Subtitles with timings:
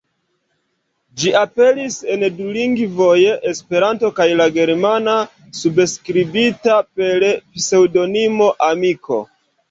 [1.23, 3.17] Ĝi aperis en du lingvoj:
[3.49, 5.13] Esperanto kaj la germana,
[5.59, 9.21] subskribita per la pseŭdonimo "Amiko".